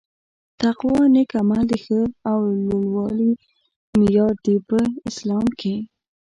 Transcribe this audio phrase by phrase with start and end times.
[0.59, 2.01] تقوا نيک عمل د ښه
[2.31, 3.31] او لووالي
[3.97, 4.77] معیار دي په
[5.09, 5.75] اسلام کي